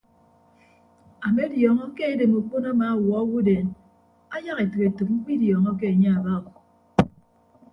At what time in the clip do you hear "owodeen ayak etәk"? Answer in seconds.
3.23-4.81